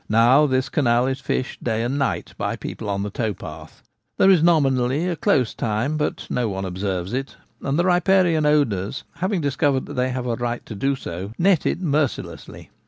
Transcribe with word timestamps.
Now 0.09 0.47
this 0.47 0.67
canal 0.67 1.05
is 1.05 1.19
fished 1.19 1.63
day 1.63 1.83
and 1.83 1.99
night 1.99 2.33
by 2.35 2.55
people 2.55 2.89
on 2.89 3.03
the 3.03 3.11
tow 3.11 3.35
path: 3.35 3.83
there 4.17 4.31
is 4.31 4.41
nominally 4.41 5.07
a 5.07 5.15
close 5.15 5.53
time, 5.53 5.95
but 5.95 6.25
no 6.27 6.49
one 6.49 6.65
observes 6.65 7.13
it, 7.13 7.37
and 7.61 7.77
the 7.77 7.85
riparian 7.85 8.47
owners, 8.47 9.03
having 9.17 9.41
discovered 9.41 9.85
that 9.85 9.93
they 9.93 10.09
had 10.09 10.25
a 10.25 10.29
right 10.35 10.63
so 10.67 10.73
to 10.73 10.95
do, 10.97 11.33
net 11.37 11.67
it 11.67 11.81
mercilessly. 11.81 12.71